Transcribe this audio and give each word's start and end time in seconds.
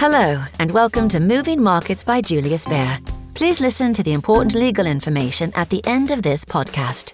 Hello, 0.00 0.42
and 0.58 0.70
welcome 0.70 1.10
to 1.10 1.20
Moving 1.20 1.62
Markets 1.62 2.02
by 2.02 2.22
Julius 2.22 2.64
Baer. 2.64 2.98
Please 3.34 3.60
listen 3.60 3.92
to 3.92 4.02
the 4.02 4.14
important 4.14 4.54
legal 4.54 4.86
information 4.86 5.52
at 5.54 5.68
the 5.68 5.86
end 5.86 6.10
of 6.10 6.22
this 6.22 6.42
podcast. 6.42 7.12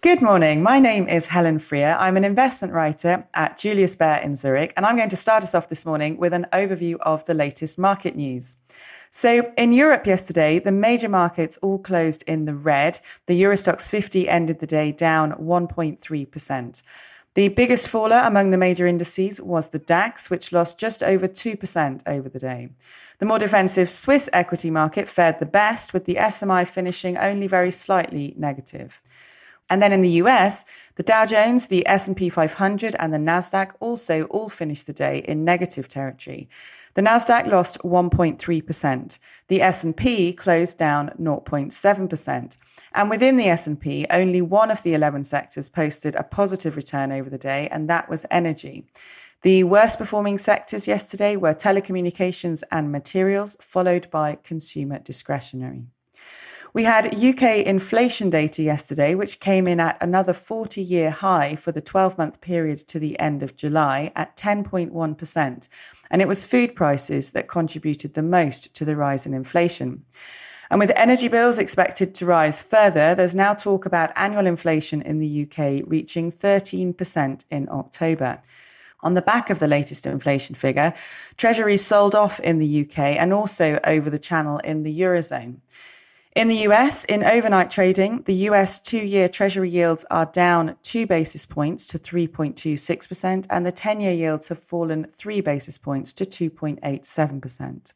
Good 0.00 0.22
morning. 0.22 0.62
My 0.62 0.78
name 0.78 1.06
is 1.06 1.26
Helen 1.26 1.58
Freer. 1.58 1.94
I'm 2.00 2.16
an 2.16 2.24
investment 2.24 2.72
writer 2.72 3.28
at 3.34 3.58
Julius 3.58 3.94
Baer 3.94 4.22
in 4.22 4.36
Zurich, 4.36 4.72
and 4.74 4.86
I'm 4.86 4.96
going 4.96 5.10
to 5.10 5.16
start 5.16 5.42
us 5.42 5.54
off 5.54 5.68
this 5.68 5.84
morning 5.84 6.16
with 6.16 6.32
an 6.32 6.46
overview 6.50 6.96
of 7.02 7.26
the 7.26 7.34
latest 7.34 7.78
market 7.78 8.16
news. 8.16 8.56
So, 9.10 9.52
in 9.58 9.74
Europe 9.74 10.06
yesterday, 10.06 10.60
the 10.60 10.72
major 10.72 11.10
markets 11.10 11.58
all 11.58 11.78
closed 11.78 12.24
in 12.26 12.46
the 12.46 12.54
red. 12.54 13.00
The 13.26 13.34
Euro 13.34 13.56
Stoxx 13.56 13.90
50 13.90 14.30
ended 14.30 14.60
the 14.60 14.66
day 14.66 14.92
down 14.92 15.32
1.3%. 15.32 16.82
The 17.34 17.48
biggest 17.48 17.88
faller 17.88 18.20
among 18.24 18.50
the 18.50 18.58
major 18.58 18.86
indices 18.86 19.40
was 19.40 19.70
the 19.70 19.78
DAX, 19.78 20.28
which 20.28 20.52
lost 20.52 20.78
just 20.78 21.02
over 21.02 21.26
2% 21.26 22.02
over 22.06 22.28
the 22.28 22.38
day. 22.38 22.68
The 23.20 23.26
more 23.26 23.38
defensive 23.38 23.88
Swiss 23.88 24.28
equity 24.34 24.70
market 24.70 25.08
fared 25.08 25.38
the 25.38 25.46
best, 25.46 25.94
with 25.94 26.04
the 26.04 26.16
SMI 26.16 26.68
finishing 26.68 27.16
only 27.16 27.46
very 27.46 27.70
slightly 27.70 28.34
negative. 28.36 29.00
And 29.70 29.80
then 29.80 29.92
in 29.92 30.02
the 30.02 30.20
US, 30.22 30.66
the 30.96 31.02
Dow 31.02 31.24
Jones, 31.24 31.68
the 31.68 31.86
S&P 31.88 32.28
500 32.28 32.94
and 32.98 33.14
the 33.14 33.18
Nasdaq 33.18 33.70
also 33.80 34.24
all 34.24 34.50
finished 34.50 34.86
the 34.86 34.92
day 34.92 35.20
in 35.20 35.42
negative 35.42 35.88
territory. 35.88 36.50
The 36.92 37.00
Nasdaq 37.00 37.46
lost 37.46 37.78
1.3%. 37.78 39.18
The 39.48 39.62
S&P 39.62 40.34
closed 40.34 40.76
down 40.76 41.12
0.7%. 41.18 42.56
And 42.94 43.08
within 43.08 43.36
the 43.36 43.48
S&P, 43.48 44.06
only 44.10 44.42
one 44.42 44.70
of 44.70 44.82
the 44.82 44.94
11 44.94 45.24
sectors 45.24 45.68
posted 45.68 46.14
a 46.14 46.22
positive 46.22 46.76
return 46.76 47.10
over 47.10 47.30
the 47.30 47.38
day, 47.38 47.68
and 47.68 47.88
that 47.88 48.08
was 48.08 48.26
energy. 48.30 48.86
The 49.42 49.64
worst 49.64 49.98
performing 49.98 50.38
sectors 50.38 50.86
yesterday 50.86 51.36
were 51.36 51.54
telecommunications 51.54 52.62
and 52.70 52.92
materials, 52.92 53.56
followed 53.60 54.08
by 54.10 54.38
consumer 54.44 54.98
discretionary. 54.98 55.86
We 56.74 56.84
had 56.84 57.22
UK 57.22 57.66
inflation 57.66 58.30
data 58.30 58.62
yesterday, 58.62 59.14
which 59.14 59.40
came 59.40 59.66
in 59.66 59.78
at 59.78 60.02
another 60.02 60.32
40 60.32 60.80
year 60.80 61.10
high 61.10 61.54
for 61.54 61.70
the 61.70 61.82
12 61.82 62.16
month 62.16 62.40
period 62.40 62.78
to 62.88 62.98
the 62.98 63.18
end 63.18 63.42
of 63.42 63.56
July 63.56 64.10
at 64.16 64.36
10.1%. 64.36 65.68
And 66.10 66.22
it 66.22 66.28
was 66.28 66.46
food 66.46 66.74
prices 66.74 67.32
that 67.32 67.48
contributed 67.48 68.14
the 68.14 68.22
most 68.22 68.74
to 68.76 68.86
the 68.86 68.96
rise 68.96 69.26
in 69.26 69.34
inflation. 69.34 70.04
And 70.72 70.78
with 70.78 70.90
energy 70.96 71.28
bills 71.28 71.58
expected 71.58 72.14
to 72.14 72.24
rise 72.24 72.62
further, 72.62 73.14
there's 73.14 73.34
now 73.34 73.52
talk 73.52 73.84
about 73.84 74.10
annual 74.16 74.46
inflation 74.46 75.02
in 75.02 75.18
the 75.18 75.42
UK 75.42 75.82
reaching 75.86 76.32
13% 76.32 77.44
in 77.50 77.68
October. 77.70 78.40
On 79.00 79.12
the 79.12 79.20
back 79.20 79.50
of 79.50 79.58
the 79.58 79.68
latest 79.68 80.06
inflation 80.06 80.54
figure, 80.54 80.94
treasuries 81.36 81.84
sold 81.84 82.14
off 82.14 82.40
in 82.40 82.58
the 82.58 82.86
UK 82.86 82.98
and 83.00 83.34
also 83.34 83.80
over 83.84 84.08
the 84.08 84.18
channel 84.18 84.60
in 84.60 84.82
the 84.82 84.98
Eurozone. 84.98 85.58
In 86.34 86.48
the 86.48 86.64
US, 86.68 87.04
in 87.04 87.22
overnight 87.22 87.70
trading, 87.70 88.22
the 88.22 88.48
US 88.48 88.78
two 88.78 89.04
year 89.04 89.28
Treasury 89.28 89.68
yields 89.68 90.06
are 90.10 90.24
down 90.24 90.76
two 90.82 91.06
basis 91.06 91.44
points 91.44 91.86
to 91.88 91.98
3.26%, 91.98 93.46
and 93.50 93.66
the 93.66 93.72
10 93.72 94.00
year 94.00 94.14
yields 94.14 94.48
have 94.48 94.58
fallen 94.58 95.06
three 95.18 95.42
basis 95.42 95.76
points 95.76 96.14
to 96.14 96.24
2.87%. 96.24 97.92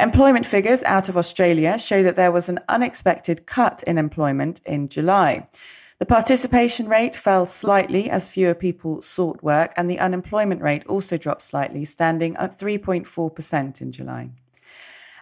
Employment 0.00 0.46
figures 0.46 0.82
out 0.84 1.10
of 1.10 1.18
Australia 1.18 1.78
show 1.78 2.02
that 2.02 2.16
there 2.16 2.32
was 2.32 2.48
an 2.48 2.58
unexpected 2.70 3.44
cut 3.44 3.82
in 3.82 3.98
employment 3.98 4.62
in 4.64 4.88
July. 4.88 5.46
The 5.98 6.06
participation 6.06 6.88
rate 6.88 7.14
fell 7.14 7.44
slightly 7.44 8.08
as 8.08 8.30
fewer 8.30 8.54
people 8.54 9.02
sought 9.02 9.42
work, 9.42 9.74
and 9.76 9.90
the 9.90 9.98
unemployment 9.98 10.62
rate 10.62 10.86
also 10.86 11.18
dropped 11.18 11.42
slightly, 11.42 11.84
standing 11.84 12.34
at 12.36 12.58
3.4% 12.58 13.82
in 13.82 13.92
July. 13.92 14.30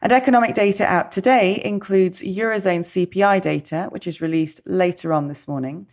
And 0.01 0.13
economic 0.13 0.55
data 0.55 0.85
out 0.85 1.11
today 1.11 1.61
includes 1.65 2.23
Eurozone 2.23 2.85
CPI 2.85 3.43
data, 3.43 3.89
which 3.91 4.07
is 4.07 4.21
released 4.21 4.61
later 4.65 5.13
on 5.13 5.27
this 5.27 5.49
morning. 5.49 5.89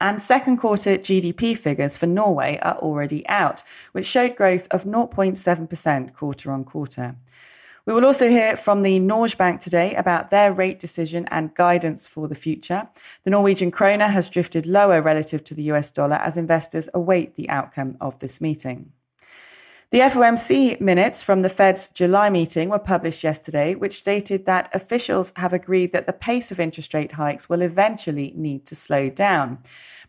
And 0.00 0.20
second 0.20 0.56
quarter 0.56 0.98
GDP 0.98 1.56
figures 1.56 1.96
for 1.96 2.08
Norway 2.08 2.58
are 2.60 2.76
already 2.78 3.24
out, 3.28 3.62
which 3.92 4.04
showed 4.04 4.34
growth 4.34 4.66
of 4.72 4.82
0.7% 4.82 6.12
quarter 6.12 6.50
on 6.50 6.64
quarter. 6.64 7.14
We 7.86 7.92
will 7.92 8.04
also 8.04 8.28
hear 8.28 8.56
from 8.56 8.82
the 8.82 8.98
Norges 8.98 9.36
Bank 9.36 9.60
today 9.60 9.94
about 9.94 10.30
their 10.30 10.52
rate 10.52 10.80
decision 10.80 11.24
and 11.30 11.54
guidance 11.54 12.04
for 12.04 12.26
the 12.26 12.34
future. 12.34 12.88
The 13.22 13.30
Norwegian 13.30 13.70
kroner 13.70 14.08
has 14.08 14.28
drifted 14.28 14.66
lower 14.66 15.00
relative 15.00 15.44
to 15.44 15.54
the 15.54 15.62
US 15.70 15.92
dollar 15.92 16.16
as 16.16 16.36
investors 16.36 16.88
await 16.92 17.36
the 17.36 17.48
outcome 17.48 17.96
of 18.00 18.18
this 18.18 18.40
meeting. 18.40 18.90
The 19.92 20.00
FOMC 20.00 20.80
minutes 20.80 21.22
from 21.22 21.42
the 21.42 21.48
Fed's 21.48 21.86
July 21.86 22.28
meeting 22.28 22.70
were 22.70 22.78
published 22.80 23.22
yesterday, 23.22 23.76
which 23.76 23.96
stated 23.96 24.44
that 24.44 24.68
officials 24.74 25.32
have 25.36 25.52
agreed 25.52 25.92
that 25.92 26.08
the 26.08 26.12
pace 26.12 26.50
of 26.50 26.58
interest 26.58 26.92
rate 26.92 27.12
hikes 27.12 27.48
will 27.48 27.62
eventually 27.62 28.32
need 28.34 28.66
to 28.66 28.74
slow 28.74 29.08
down, 29.08 29.58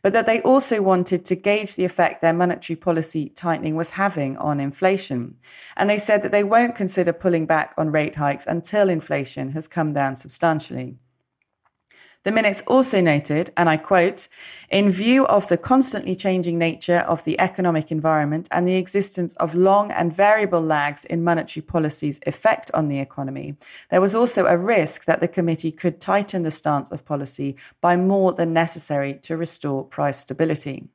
but 0.01 0.13
that 0.13 0.25
they 0.25 0.41
also 0.41 0.81
wanted 0.81 1.25
to 1.25 1.35
gauge 1.35 1.75
the 1.75 1.85
effect 1.85 2.23
their 2.23 2.33
monetary 2.33 2.75
policy 2.75 3.29
tightening 3.29 3.75
was 3.75 3.91
having 3.91 4.35
on 4.38 4.59
inflation. 4.59 5.35
And 5.75 5.88
they 5.88 5.99
said 5.99 6.23
that 6.23 6.31
they 6.31 6.44
won't 6.44 6.75
consider 6.75 7.13
pulling 7.13 7.45
back 7.45 7.75
on 7.77 7.91
rate 7.91 8.15
hikes 8.15 8.47
until 8.47 8.89
inflation 8.89 9.51
has 9.51 9.67
come 9.67 9.94
down 9.94 10.15
substantially. 10.15 10.97
The 12.27 12.33
minutes 12.33 12.61
also 12.67 12.99
noted, 12.99 13.51
and 13.55 13.69
I 13.69 13.77
quote, 13.77 14.27
in 14.69 14.91
view 14.91 15.25
of 15.27 15.47
the 15.47 15.57
constantly 15.57 16.13
changing 16.13 16.57
nature 16.57 17.05
of 17.07 17.23
the 17.23 17.39
economic 17.39 17.89
environment 17.89 18.49
and 18.51 18.67
the 18.67 18.75
existence 18.75 19.33
of 19.38 19.55
long 19.55 19.93
and 19.93 20.13
variable 20.13 20.59
lags 20.59 21.05
in 21.05 21.23
monetary 21.23 21.63
policy's 21.63 22.19
effect 22.27 22.69
on 22.73 22.89
the 22.89 22.99
economy, 22.99 23.55
there 23.89 24.01
was 24.01 24.13
also 24.13 24.45
a 24.45 24.57
risk 24.57 25.05
that 25.05 25.21
the 25.21 25.29
committee 25.29 25.71
could 25.71 26.01
tighten 26.01 26.43
the 26.43 26.51
stance 26.51 26.91
of 26.91 27.05
policy 27.05 27.55
by 27.79 27.95
more 27.95 28.33
than 28.33 28.51
necessary 28.51 29.13
to 29.21 29.38
restore 29.38 29.85
price 29.85 30.17
stability. 30.17 30.89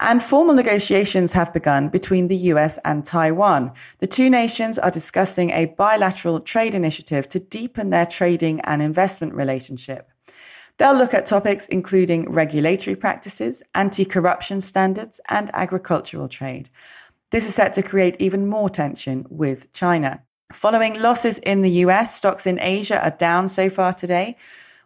And 0.00 0.22
formal 0.22 0.54
negotiations 0.54 1.32
have 1.32 1.52
begun 1.52 1.88
between 1.88 2.28
the 2.28 2.36
US 2.52 2.78
and 2.84 3.04
Taiwan. 3.04 3.72
The 3.98 4.06
two 4.06 4.28
nations 4.28 4.78
are 4.78 4.90
discussing 4.90 5.50
a 5.50 5.66
bilateral 5.66 6.40
trade 6.40 6.74
initiative 6.74 7.28
to 7.28 7.38
deepen 7.38 7.90
their 7.90 8.06
trading 8.06 8.60
and 8.62 8.82
investment 8.82 9.34
relationship. 9.34 10.10
They'll 10.78 10.96
look 10.96 11.14
at 11.14 11.26
topics 11.26 11.68
including 11.68 12.32
regulatory 12.32 12.96
practices, 12.96 13.62
anti 13.74 14.04
corruption 14.04 14.60
standards, 14.60 15.20
and 15.28 15.50
agricultural 15.54 16.28
trade. 16.28 16.70
This 17.30 17.46
is 17.46 17.54
set 17.54 17.74
to 17.74 17.82
create 17.82 18.16
even 18.18 18.48
more 18.48 18.68
tension 18.68 19.26
with 19.28 19.72
China. 19.72 20.24
Following 20.52 21.00
losses 21.00 21.38
in 21.38 21.62
the 21.62 21.70
US, 21.84 22.14
stocks 22.14 22.46
in 22.46 22.60
Asia 22.60 23.02
are 23.02 23.16
down 23.16 23.48
so 23.48 23.70
far 23.70 23.92
today. 23.92 24.36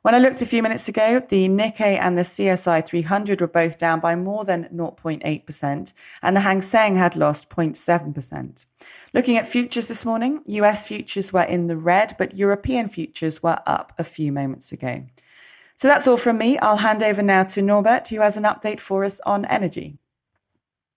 When 0.03 0.14
I 0.14 0.20
looked 0.20 0.42
a 0.42 0.47
few 0.47 0.62
minutes 0.62 0.88
ago, 0.88 1.20
the 1.28 1.48
Nikkei 1.48 1.98
and 1.98 2.16
the 2.16 2.22
CSI 2.22 2.86
300 2.86 3.41
were 3.41 3.48
both 3.48 3.78
down 3.78 3.98
by 3.98 4.14
more 4.14 4.44
than 4.44 4.69
0.8%, 4.72 5.92
and 6.22 6.36
the 6.36 6.41
Hang 6.41 6.62
Seng 6.62 6.94
had 6.94 7.16
lost 7.16 7.50
0.7%. 7.50 8.64
Looking 9.12 9.36
at 9.36 9.48
futures 9.48 9.88
this 9.88 10.04
morning, 10.04 10.41
US 10.47 10.86
futures 10.86 11.32
were 11.32 11.42
in 11.42 11.66
the 11.66 11.76
red, 11.76 12.14
but 12.16 12.36
European 12.36 12.88
futures 12.88 13.42
were 13.42 13.59
up 13.66 13.92
a 13.98 14.04
few 14.04 14.31
moments 14.31 14.70
ago. 14.70 15.04
So 15.75 15.88
that's 15.88 16.06
all 16.06 16.16
from 16.16 16.38
me. 16.38 16.59
I'll 16.59 16.76
hand 16.76 17.03
over 17.03 17.22
now 17.22 17.42
to 17.44 17.62
Norbert, 17.62 18.09
who 18.09 18.20
has 18.20 18.36
an 18.36 18.44
update 18.44 18.80
for 18.80 19.04
us 19.04 19.20
on 19.26 19.44
energy. 19.47 19.98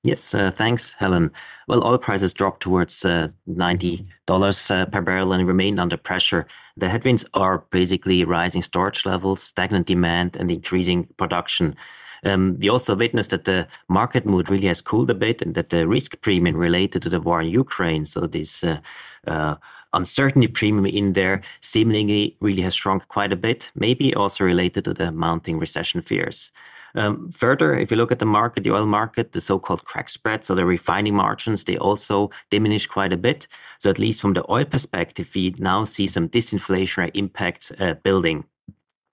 Yes, 0.04 0.34
uh, 0.34 0.50
thanks, 0.50 0.94
Helen. 0.94 1.32
Well, 1.68 1.86
oil 1.86 2.00
prices 2.00 2.34
dropped 2.34 2.62
towards 2.62 3.06
uh, 3.06 3.28
$90 3.48 4.72
uh, 4.72 4.86
per 4.88 5.02
barrel 5.02 5.32
and 5.32 5.48
remained 5.48 5.80
under 5.80 5.96
pressure. 5.96 6.48
The 6.76 6.90
headwinds 6.90 7.24
are 7.36 7.60
basically 7.70 8.24
rising 8.24 8.64
storage 8.64 9.06
levels, 9.06 9.44
stagnant 9.44 9.86
demand, 9.86 10.36
and 10.36 10.50
increasing 10.50 11.08
production. 11.18 11.76
Um, 12.24 12.58
we 12.60 12.68
also 12.68 12.96
witnessed 12.96 13.30
that 13.30 13.46
the 13.46 13.68
market 13.90 14.26
mood 14.26 14.50
really 14.50 14.68
has 14.68 14.82
cooled 14.82 15.12
a 15.12 15.16
bit 15.16 15.42
and 15.42 15.54
that 15.54 15.70
the 15.70 15.88
risk 15.88 16.20
premium 16.22 16.56
related 16.56 17.04
to 17.04 17.10
the 17.10 17.22
war 17.22 17.42
in 17.42 17.50
Ukraine, 17.50 18.06
so 18.08 18.22
this 18.22 18.64
uh, 18.64 18.80
uh, 19.28 19.56
uncertainty 19.94 20.48
premium 20.48 20.86
in 20.88 21.14
there, 21.14 21.42
seemingly 21.62 22.38
really 22.40 22.62
has 22.64 22.74
shrunk 22.74 23.08
quite 23.08 23.34
a 23.34 23.36
bit, 23.36 23.72
maybe 23.76 24.16
also 24.16 24.44
related 24.44 24.86
to 24.86 24.94
the 24.94 25.12
mounting 25.12 25.60
recession 25.60 26.02
fears. 26.02 26.52
Um, 26.96 27.32
further, 27.32 27.76
if 27.76 27.92
you 27.92 27.98
look 27.98 28.12
at 28.12 28.20
the 28.20 28.26
market, 28.26 28.64
the 28.64 28.74
oil 28.74 28.86
market, 28.86 29.32
the 29.32 29.42
so-called 29.42 29.86
crack 29.86 30.10
spread, 30.10 30.46
so 30.46 30.56
the 30.56 30.66
refining 30.66 31.16
margins, 31.16 31.64
they 31.64 31.78
also 31.78 32.30
diminish 32.50 32.88
quite 32.88 33.14
a 33.14 33.18
bit. 33.18 33.48
So 33.80 33.90
at 33.90 34.00
least 34.00 34.22
from 34.22 34.34
the 34.34 34.50
oil 34.52 34.66
perspective, 34.66 35.32
we 35.34 35.56
now 35.58 35.84
see 35.84 36.08
some 36.08 36.30
disinflationary 36.30 37.12
impacts 37.14 37.72
uh, 37.80 37.96
building. 38.04 38.46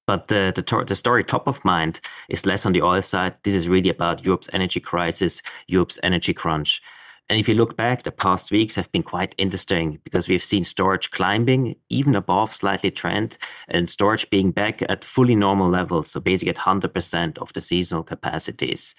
But 0.07 0.29
the, 0.29 0.53
the, 0.55 0.85
the, 0.87 0.95
story 0.95 1.23
top 1.23 1.47
of 1.47 1.63
mind 1.67 2.01
is 2.31 2.47
less 2.47 2.65
on 2.65 2.73
the 2.73 2.81
oil 2.81 3.03
side. 3.03 3.35
This 3.43 3.53
is 3.53 3.69
really 3.69 3.91
about 3.91 4.25
Europe's 4.25 4.49
energy 4.55 4.81
crisis, 4.81 5.43
Europe's 5.67 6.01
energy 6.03 6.33
crunch. 6.33 6.81
And 7.29 7.39
if 7.39 7.47
you 7.47 7.55
look 7.55 7.77
back, 7.77 8.05
the 8.05 8.13
past 8.13 8.51
weeks 8.51 8.75
have 8.77 8.91
been 8.91 9.03
quite 9.03 9.35
interesting 9.37 10.01
because 10.03 10.29
we've 10.29 10.43
seen 10.43 10.65
storage 10.65 11.11
climbing 11.11 11.77
even 11.91 12.15
above 12.15 12.55
slightly 12.55 12.91
trend 12.91 13.37
and 13.69 13.91
storage 13.91 14.31
being 14.31 14.51
back 14.51 14.81
at 14.89 15.05
fully 15.05 15.35
normal 15.35 15.69
levels. 15.69 16.11
So 16.11 16.21
basically 16.21 16.51
at 16.51 16.57
100% 16.57 17.39
of 17.39 17.53
the 17.53 17.61
seasonal 17.61 18.03
capacities. 18.03 18.95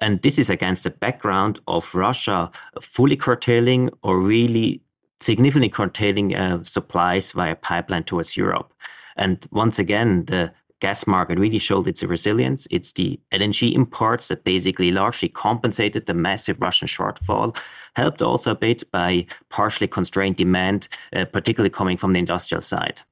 And 0.00 0.22
this 0.22 0.38
is 0.38 0.50
against 0.50 0.84
the 0.84 0.90
background 0.90 1.60
of 1.68 1.94
Russia 1.94 2.50
fully 2.80 3.16
curtailing 3.16 3.90
or 4.02 4.20
really 4.20 4.82
significantly 5.20 5.68
curtailing 5.68 6.34
uh, 6.34 6.64
supplies 6.64 7.32
via 7.32 7.54
pipeline 7.56 8.04
towards 8.04 8.36
Europe. 8.36 8.72
And 9.16 9.44
once 9.50 9.78
again, 9.78 10.24
the 10.26 10.52
gas 10.80 11.06
market 11.06 11.38
really 11.38 11.58
showed 11.58 11.88
its 11.88 12.02
resilience. 12.02 12.66
It's 12.70 12.92
the 12.92 13.18
LNG 13.32 13.72
imports 13.72 14.28
that 14.28 14.44
basically 14.44 14.90
largely 14.90 15.28
compensated 15.28 16.06
the 16.06 16.14
massive 16.14 16.60
Russian 16.60 16.88
shortfall, 16.88 17.56
helped 17.96 18.22
also 18.22 18.52
a 18.52 18.54
bit 18.54 18.84
by 18.92 19.26
partially 19.48 19.88
constrained 19.88 20.36
demand, 20.36 20.88
uh, 21.14 21.24
particularly 21.24 21.70
coming 21.70 21.96
from 21.96 22.12
the 22.12 22.18
industrial 22.18 22.60
side. 22.60 23.02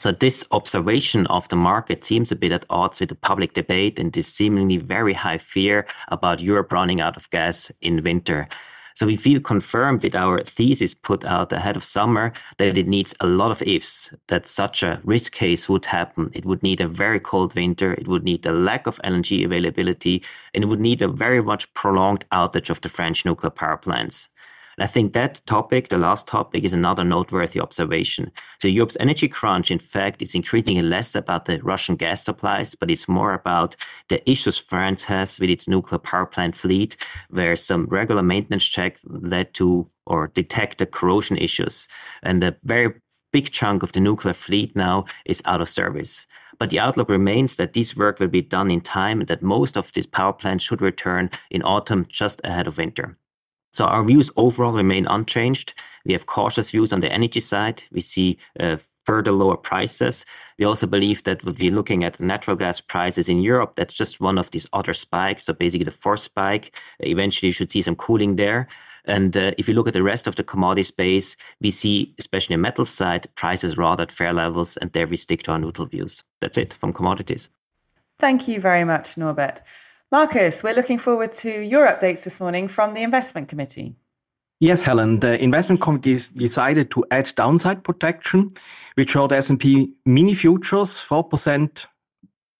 So 0.00 0.12
this 0.12 0.46
observation 0.50 1.26
of 1.26 1.46
the 1.48 1.56
market 1.56 2.02
seems 2.04 2.32
a 2.32 2.36
bit 2.36 2.52
at 2.52 2.64
odds 2.70 3.00
with 3.00 3.10
the 3.10 3.14
public 3.14 3.52
debate 3.52 3.98
and 3.98 4.10
this 4.10 4.28
seemingly 4.28 4.78
very 4.78 5.12
high 5.12 5.36
fear 5.36 5.86
about 6.08 6.40
Europe 6.40 6.72
running 6.72 7.02
out 7.02 7.18
of 7.18 7.28
gas 7.28 7.70
in 7.82 8.02
winter. 8.02 8.48
So 9.00 9.06
we 9.06 9.16
feel 9.16 9.40
confirmed 9.40 10.02
with 10.02 10.14
our 10.14 10.44
thesis 10.44 10.92
put 10.92 11.24
out 11.24 11.54
ahead 11.54 11.74
of 11.74 11.82
summer 11.82 12.34
that 12.58 12.76
it 12.76 12.86
needs 12.86 13.14
a 13.20 13.26
lot 13.26 13.50
of 13.50 13.62
ifs, 13.62 14.14
that 14.28 14.46
such 14.46 14.82
a 14.82 15.00
risk 15.04 15.32
case 15.32 15.70
would 15.70 15.86
happen. 15.86 16.30
It 16.34 16.44
would 16.44 16.62
need 16.62 16.82
a 16.82 16.86
very 16.86 17.18
cold 17.18 17.54
winter, 17.54 17.94
it 17.94 18.06
would 18.06 18.24
need 18.24 18.44
a 18.44 18.52
lack 18.52 18.86
of 18.86 19.00
LNG 19.02 19.42
availability, 19.42 20.22
and 20.52 20.62
it 20.62 20.66
would 20.66 20.80
need 20.80 21.00
a 21.00 21.08
very 21.08 21.40
much 21.40 21.72
prolonged 21.72 22.26
outage 22.30 22.68
of 22.68 22.82
the 22.82 22.90
French 22.90 23.24
nuclear 23.24 23.48
power 23.48 23.78
plants. 23.78 24.28
I 24.80 24.86
think 24.86 25.12
that 25.12 25.42
topic, 25.44 25.90
the 25.90 25.98
last 25.98 26.26
topic, 26.26 26.64
is 26.64 26.72
another 26.72 27.04
noteworthy 27.04 27.60
observation. 27.60 28.32
So 28.62 28.68
Europe's 28.68 28.96
energy 28.98 29.28
crunch, 29.28 29.70
in 29.70 29.78
fact, 29.78 30.22
is 30.22 30.34
increasingly 30.34 30.80
less 30.80 31.14
about 31.14 31.44
the 31.44 31.62
Russian 31.62 31.96
gas 31.96 32.24
supplies, 32.24 32.74
but 32.74 32.90
it's 32.90 33.06
more 33.06 33.34
about 33.34 33.76
the 34.08 34.28
issues 34.28 34.56
France 34.56 35.04
has 35.04 35.38
with 35.38 35.50
its 35.50 35.68
nuclear 35.68 35.98
power 35.98 36.24
plant 36.24 36.56
fleet, 36.56 36.96
where 37.28 37.56
some 37.56 37.88
regular 37.88 38.22
maintenance 38.22 38.64
checks 38.64 39.02
led 39.04 39.52
to 39.54 39.86
or 40.06 40.28
detect 40.28 40.78
the 40.78 40.86
corrosion 40.86 41.36
issues. 41.36 41.86
And 42.22 42.42
a 42.42 42.56
very 42.64 42.94
big 43.32 43.50
chunk 43.50 43.82
of 43.82 43.92
the 43.92 44.00
nuclear 44.00 44.34
fleet 44.34 44.74
now 44.74 45.04
is 45.26 45.42
out 45.44 45.60
of 45.60 45.68
service. 45.68 46.26
But 46.58 46.70
the 46.70 46.80
outlook 46.80 47.10
remains 47.10 47.56
that 47.56 47.74
this 47.74 47.94
work 47.94 48.18
will 48.18 48.28
be 48.28 48.42
done 48.42 48.70
in 48.70 48.80
time 48.80 49.20
and 49.20 49.28
that 49.28 49.42
most 49.42 49.76
of 49.76 49.92
these 49.92 50.06
power 50.06 50.32
plants 50.32 50.64
should 50.64 50.80
return 50.80 51.30
in 51.50 51.62
autumn 51.62 52.06
just 52.08 52.40
ahead 52.44 52.66
of 52.66 52.78
winter. 52.78 53.18
So 53.80 53.86
our 53.86 54.04
views 54.04 54.30
overall 54.36 54.74
remain 54.74 55.06
unchanged. 55.06 55.72
We 56.04 56.12
have 56.12 56.26
cautious 56.26 56.70
views 56.70 56.92
on 56.92 57.00
the 57.00 57.10
energy 57.10 57.40
side. 57.40 57.82
We 57.90 58.02
see 58.02 58.36
uh, 58.58 58.76
further 59.06 59.32
lower 59.32 59.56
prices. 59.56 60.26
We 60.58 60.66
also 60.66 60.86
believe 60.86 61.22
that 61.22 61.42
we'll 61.42 61.54
be 61.54 61.70
looking 61.70 62.04
at 62.04 62.20
natural 62.20 62.56
gas 62.56 62.78
prices 62.78 63.26
in 63.26 63.40
Europe. 63.40 63.76
That's 63.76 63.94
just 63.94 64.20
one 64.20 64.36
of 64.36 64.50
these 64.50 64.66
other 64.74 64.92
spikes. 64.92 65.44
So 65.44 65.54
basically 65.54 65.86
the 65.86 65.92
fourth 65.92 66.20
spike. 66.20 66.78
Eventually 66.98 67.46
you 67.46 67.52
should 67.54 67.72
see 67.72 67.80
some 67.80 67.96
cooling 67.96 68.36
there. 68.36 68.68
And 69.06 69.34
uh, 69.34 69.52
if 69.56 69.66
you 69.66 69.72
look 69.72 69.88
at 69.88 69.94
the 69.94 70.02
rest 70.02 70.26
of 70.26 70.36
the 70.36 70.44
commodity 70.44 70.82
space, 70.82 71.38
we 71.62 71.70
see, 71.70 72.14
especially 72.18 72.56
on 72.56 72.60
metal 72.60 72.84
side, 72.84 73.34
prices 73.34 73.78
rather 73.78 74.02
at 74.02 74.12
fair 74.12 74.34
levels, 74.34 74.76
and 74.76 74.92
there 74.92 75.06
we 75.06 75.16
stick 75.16 75.42
to 75.44 75.52
our 75.52 75.58
neutral 75.58 75.88
views. 75.88 76.22
That's 76.42 76.58
it 76.58 76.74
from 76.74 76.92
commodities. 76.92 77.48
Thank 78.18 78.46
you 78.46 78.60
very 78.60 78.84
much, 78.84 79.16
Norbert. 79.16 79.62
Markus, 80.12 80.64
we're 80.64 80.74
looking 80.74 80.98
forward 80.98 81.32
to 81.32 81.60
your 81.60 81.86
updates 81.86 82.24
this 82.24 82.40
morning 82.40 82.66
from 82.66 82.94
the 82.94 83.02
Investment 83.04 83.46
Committee. 83.46 83.94
Yes, 84.58 84.82
Helen. 84.82 85.20
The 85.20 85.40
investment 85.40 85.80
committee 85.80 86.18
decided 86.34 86.90
to 86.90 87.04
add 87.12 87.32
downside 87.36 87.84
protection, 87.84 88.50
which 88.96 89.10
showed 89.10 89.30
S&P 89.30 89.94
mini 90.04 90.34
futures 90.34 90.90
4% 91.08 91.86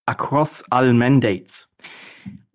across 0.06 0.62
all 0.70 0.92
mandates. 0.92 1.66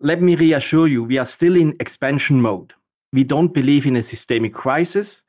Let 0.00 0.22
me 0.22 0.34
reassure 0.34 0.88
you, 0.88 1.04
we 1.04 1.18
are 1.18 1.26
still 1.26 1.56
in 1.56 1.76
expansion 1.78 2.40
mode. 2.40 2.72
We 3.12 3.22
don't 3.22 3.52
believe 3.52 3.84
in 3.84 3.96
a 3.96 4.02
systemic 4.02 4.54
crisis. 4.54 5.24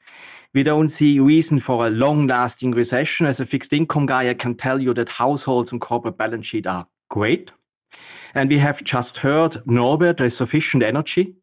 We 0.53 0.63
don't 0.63 0.87
see 0.87 1.19
reason 1.19 1.59
for 1.59 1.85
a 1.85 1.89
long-lasting 1.89 2.71
recession. 2.71 3.27
As 3.27 3.41
a 3.41 3.45
fixed 3.45 3.73
income 3.73 4.05
guy, 4.05 4.29
I 4.29 4.33
can 4.33 4.55
tell 4.55 4.81
you 4.81 4.93
that 4.93 5.09
households 5.09 5.73
and 5.73 5.81
corporate 5.81 6.17
balance 6.17 6.45
sheet 6.45 6.65
are 6.65 6.87
great. 7.09 7.51
And 8.33 8.50
we 8.50 8.57
have 8.59 8.83
just 8.83 9.19
heard, 9.19 9.62
Norbert, 9.65 10.18
there 10.18 10.27
is 10.27 10.38
sufficient 10.38 10.83
energy. 10.83 11.35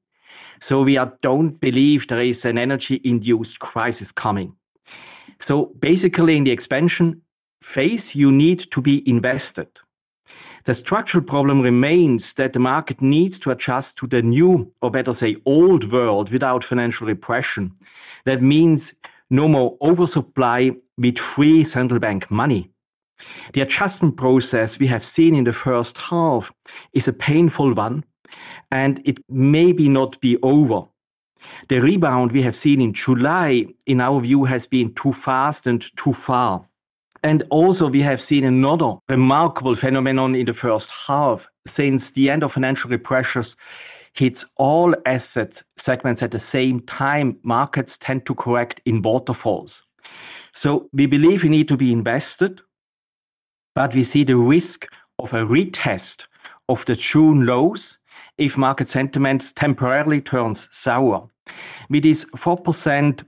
So 0.60 0.82
we 0.82 0.96
are, 0.96 1.16
don't 1.22 1.60
believe 1.60 2.06
there 2.06 2.20
is 2.20 2.44
an 2.44 2.58
energy 2.58 3.00
induced 3.04 3.58
crisis 3.58 4.12
coming. 4.12 4.56
So 5.40 5.72
basically, 5.78 6.36
in 6.36 6.44
the 6.44 6.52
expansion 6.52 7.22
phase, 7.60 8.14
you 8.14 8.30
need 8.30 8.70
to 8.70 8.80
be 8.80 9.08
invested. 9.08 9.68
The 10.64 10.74
structural 10.74 11.22
problem 11.22 11.60
remains 11.60 12.32
that 12.34 12.54
the 12.54 12.58
market 12.58 13.02
needs 13.02 13.38
to 13.40 13.50
adjust 13.50 13.98
to 13.98 14.06
the 14.06 14.22
new, 14.22 14.72
or 14.80 14.90
better 14.90 15.12
say, 15.12 15.36
old 15.44 15.92
world 15.92 16.30
without 16.30 16.64
financial 16.64 17.06
repression. 17.06 17.72
That 18.24 18.40
means 18.40 18.94
no 19.28 19.46
more 19.48 19.76
oversupply 19.82 20.72
with 20.96 21.18
free 21.18 21.64
central 21.64 22.00
bank 22.00 22.30
money. 22.30 22.70
The 23.52 23.60
adjustment 23.60 24.16
process 24.16 24.78
we 24.78 24.86
have 24.88 25.04
seen 25.04 25.34
in 25.34 25.44
the 25.44 25.52
first 25.52 25.98
half 25.98 26.52
is 26.92 27.08
a 27.08 27.12
painful 27.12 27.74
one, 27.74 28.04
and 28.70 29.00
it 29.04 29.18
maybe 29.28 29.88
not 29.88 30.20
be 30.20 30.38
over. 30.42 30.86
The 31.68 31.80
rebound 31.80 32.32
we 32.32 32.42
have 32.42 32.56
seen 32.56 32.80
in 32.80 32.94
July, 32.94 33.66
in 33.86 34.00
our 34.00 34.20
view, 34.20 34.44
has 34.44 34.66
been 34.66 34.94
too 34.94 35.12
fast 35.12 35.66
and 35.66 35.84
too 35.96 36.12
far. 36.12 36.66
And 37.22 37.42
also, 37.50 37.88
we 37.88 38.02
have 38.02 38.20
seen 38.20 38.44
another 38.44 38.96
remarkable 39.08 39.74
phenomenon 39.74 40.34
in 40.34 40.46
the 40.46 40.52
first 40.52 40.90
half. 41.06 41.48
Since 41.66 42.12
the 42.12 42.30
end 42.30 42.42
of 42.42 42.52
financial 42.52 42.96
pressures 42.98 43.56
hits 44.12 44.44
all 44.56 44.94
asset 45.06 45.62
segments 45.76 46.22
at 46.22 46.30
the 46.30 46.38
same 46.38 46.80
time, 46.80 47.38
markets 47.42 47.98
tend 47.98 48.26
to 48.26 48.34
correct 48.34 48.80
in 48.84 49.02
waterfalls. 49.02 49.82
So 50.52 50.88
we 50.92 51.06
believe 51.06 51.42
we 51.42 51.48
need 51.48 51.68
to 51.68 51.76
be 51.76 51.92
invested 51.92 52.60
but 53.74 53.94
we 53.94 54.04
see 54.04 54.24
the 54.24 54.36
risk 54.36 54.86
of 55.18 55.32
a 55.32 55.44
retest 55.44 56.26
of 56.68 56.84
the 56.86 56.96
June 56.96 57.46
lows 57.46 57.98
if 58.38 58.56
market 58.56 58.88
sentiment 58.88 59.54
temporarily 59.54 60.20
turns 60.20 60.68
sour. 60.72 61.28
With 61.90 62.02
this 62.04 62.24
4% 62.36 63.24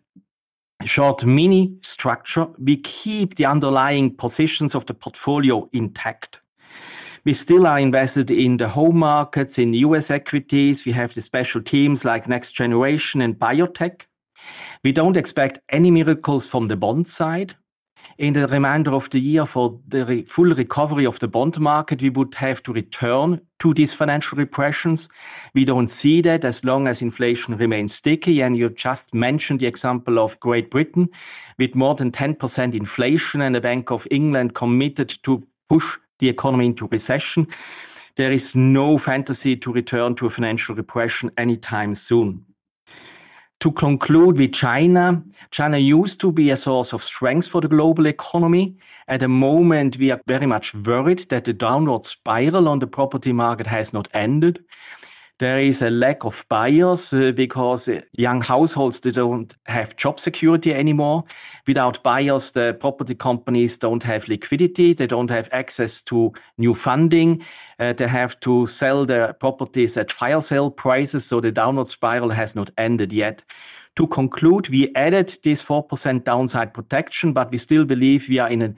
short 0.85 1.25
mini 1.25 1.75
structure, 1.83 2.49
we 2.59 2.77
keep 2.77 3.37
the 3.37 3.47
underlying 3.47 4.15
positions 4.15 4.75
of 4.75 4.87
the 4.87 4.95
portfolio 4.95 5.69
intact. 5.73 6.41
We 7.25 7.35
still 7.35 7.67
are 7.67 7.79
invested 7.79 8.31
in 8.31 8.57
the 8.57 8.69
home 8.69 8.99
markets, 8.99 9.59
in 9.59 9.75
US 9.75 10.11
equities. 10.11 10.85
We 10.87 10.93
have 10.93 11.13
the 11.15 11.23
special 11.23 11.61
teams 11.61 12.05
like 12.05 12.29
Next 12.29 12.53
Generation 12.53 13.21
and 13.21 13.37
Biotech. 13.37 14.07
We 14.85 14.93
don't 14.93 15.17
expect 15.17 15.59
any 15.71 15.91
miracles 15.91 16.47
from 16.47 16.69
the 16.69 16.77
bond 16.77 17.09
side 17.09 17.57
in 18.19 18.33
the 18.33 18.47
remainder 18.49 18.95
of 18.95 19.11
the 19.11 19.21
year 19.21 19.45
for 19.45 19.79
the 19.89 20.07
re 20.07 20.25
full 20.25 20.55
recovery 20.55 21.05
of 21.05 21.19
the 21.19 21.29
bond 21.29 21.61
market, 21.61 22.03
we 22.03 22.11
would 22.11 22.35
have 22.37 22.63
to 22.63 22.73
return 22.73 23.41
to 23.59 23.75
these 23.75 23.93
financial 23.93 24.39
repressions. 24.39 25.09
We 25.55 25.65
don't 25.65 25.89
see 25.89 26.21
that 26.23 26.45
as 26.45 26.65
long 26.65 26.87
as 26.87 27.03
inflation 27.03 27.57
remains 27.57 27.95
sticky. 27.95 28.41
And 28.41 28.57
you 28.57 28.71
just 28.71 29.15
mentioned 29.15 29.61
the 29.61 29.67
example 29.67 30.19
of 30.19 30.41
Great 30.41 30.71
Britain 30.71 31.09
with 31.59 31.75
more 31.75 31.95
than 31.95 32.11
10% 32.11 32.75
inflation 32.75 33.41
and 33.41 33.55
the 33.55 33.61
Bank 33.61 33.91
of 33.91 34.07
England 34.11 34.55
committed 34.55 35.19
to 35.25 35.47
push 35.69 35.99
the 36.19 36.29
economy 36.29 36.67
into 36.67 36.89
recession. 36.89 37.47
There 38.17 38.33
is 38.33 38.57
no 38.57 38.97
fantasy 38.97 39.57
to 39.57 39.73
return 39.73 40.15
to 40.17 40.27
a 40.27 40.31
financial 40.31 40.75
repression 40.75 41.31
anytime 41.37 41.95
soon 41.95 42.47
to 43.61 43.73
conclude 43.73 44.39
with 44.39 44.53
China, 44.53 45.23
China 45.51 45.79
used 45.79 46.21
to 46.21 46.31
be 46.31 46.51
a 46.51 46.57
source 46.57 46.93
of 46.93 47.03
strength 47.03 47.49
for 47.49 47.61
the 47.61 47.69
global 47.69 48.07
economy. 48.07 48.77
At 49.09 49.21
the 49.21 49.29
moment, 49.29 49.97
we 49.97 50.11
are 50.11 50.21
very 50.27 50.47
much 50.47 50.75
worried 50.75 51.29
that 51.31 51.45
the 51.45 51.53
downward 51.53 52.05
spiral 52.05 52.69
on 52.69 52.81
the 52.81 52.87
property 52.87 53.33
market 53.33 53.67
has 53.67 53.93
not 53.93 54.09
ended. 54.13 54.63
There 55.39 55.59
is 55.59 55.83
a 55.83 55.91
lack 55.91 56.25
of 56.25 56.47
buyers 56.49 57.13
uh, 57.13 57.31
because 57.33 57.89
uh, 57.89 58.01
young 58.13 58.41
households 58.41 59.01
they 59.01 59.11
don't 59.11 59.55
have 59.67 59.95
job 59.97 60.19
security 60.19 60.73
anymore. 60.73 61.25
Without 61.67 62.03
buyers, 62.03 62.53
the 62.53 62.75
property 62.81 63.15
companies 63.15 63.77
don't 63.77 64.03
have 64.03 64.29
liquidity. 64.29 64.95
They 64.95 65.07
don't 65.07 65.29
have 65.29 65.51
access 65.53 66.03
to 66.05 66.33
new 66.57 66.75
funding. 66.75 67.45
Uh, 67.79 67.93
they 67.93 68.09
have 68.09 68.41
to 68.41 68.67
sell 68.67 69.05
their 69.05 69.35
properties 69.35 69.99
at 69.99 70.11
fire 70.11 70.41
sale 70.41 70.71
prices. 70.71 71.27
So 71.27 71.43
the 71.43 71.53
downward 71.53 71.89
spiral 71.89 72.31
has 72.31 72.57
not 72.57 72.71
ended 72.79 73.13
yet. 73.13 73.43
To 73.97 74.07
conclude, 74.07 74.71
we 74.71 74.95
added 74.95 75.39
this 75.43 75.63
4% 75.63 76.25
downside 76.25 76.73
protection, 76.73 77.35
but 77.35 77.51
we 77.51 77.59
still 77.59 77.85
believe 77.85 78.29
we 78.31 78.39
are 78.39 78.49
in 78.49 78.63
an 78.63 78.77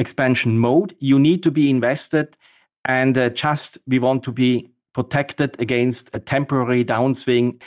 expansion 0.00 0.58
mode. 0.58 0.96
You 0.98 1.20
need 1.20 1.44
to 1.44 1.52
be 1.52 1.70
invested 1.70 2.36
and 2.84 3.16
uh, 3.16 3.28
just 3.30 3.78
we 3.86 4.00
want 4.00 4.24
to 4.24 4.32
be 4.32 4.71
protected 4.92 5.60
against 5.60 6.10
a 6.12 6.18
temporary 6.18 6.84
downswing 6.84 7.60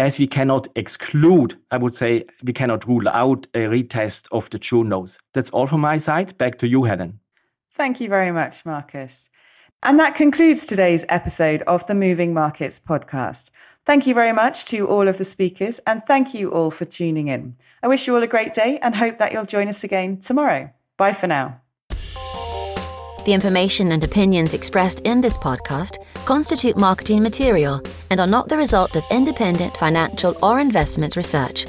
as 0.00 0.18
we 0.18 0.26
cannot 0.26 0.66
exclude, 0.76 1.58
I 1.70 1.76
would 1.76 1.94
say, 1.94 2.24
we 2.42 2.54
cannot 2.54 2.88
rule 2.88 3.06
out 3.08 3.46
a 3.52 3.66
retest 3.66 4.28
of 4.32 4.48
the 4.48 4.58
June 4.58 4.88
lows. 4.88 5.18
That's 5.34 5.50
all 5.50 5.66
from 5.66 5.82
my 5.82 5.98
side. 5.98 6.38
Back 6.38 6.58
to 6.58 6.68
you, 6.68 6.84
Helen. 6.84 7.20
Thank 7.74 8.00
you 8.00 8.08
very 8.08 8.32
much, 8.32 8.64
Markus. 8.64 9.28
And 9.82 9.98
that 9.98 10.14
concludes 10.14 10.64
today's 10.64 11.04
episode 11.08 11.62
of 11.62 11.86
the 11.86 11.94
Moving 11.94 12.32
Markets 12.32 12.80
podcast. 12.80 13.50
Thank 13.84 14.06
you 14.06 14.14
very 14.14 14.32
much 14.32 14.64
to 14.66 14.86
all 14.86 15.08
of 15.08 15.18
the 15.18 15.24
speakers, 15.24 15.80
and 15.86 16.02
thank 16.06 16.34
you 16.34 16.50
all 16.50 16.70
for 16.70 16.84
tuning 16.84 17.28
in. 17.28 17.56
I 17.82 17.88
wish 17.88 18.06
you 18.06 18.14
all 18.14 18.22
a 18.22 18.26
great 18.26 18.54
day 18.54 18.78
and 18.82 18.96
hope 18.96 19.18
that 19.18 19.32
you'll 19.32 19.46
join 19.46 19.68
us 19.68 19.84
again 19.84 20.18
tomorrow. 20.18 20.70
Bye 20.96 21.14
for 21.14 21.26
now. 21.26 21.60
The 23.24 23.32
information 23.34 23.92
and 23.92 24.02
opinions 24.02 24.54
expressed 24.54 25.00
in 25.00 25.20
this 25.20 25.36
podcast 25.36 25.98
constitute 26.24 26.76
marketing 26.76 27.22
material 27.22 27.80
and 28.10 28.18
are 28.20 28.26
not 28.26 28.48
the 28.48 28.56
result 28.56 28.96
of 28.96 29.04
independent 29.10 29.76
financial 29.76 30.34
or 30.42 30.58
investment 30.58 31.16
research. 31.16 31.66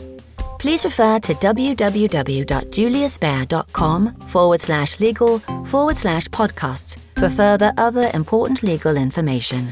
Please 0.59 0.85
refer 0.85 1.19
to 1.19 1.33
www.juliusbaer.com 1.33 4.13
forward 4.27 4.61
slash 4.61 4.97
legal 4.99 5.39
forward 5.65 5.97
slash 5.97 6.27
podcasts 6.27 6.99
for 7.15 7.29
further 7.29 7.73
other 7.77 8.09
important 8.13 8.63
legal 8.63 8.95
information. 8.95 9.67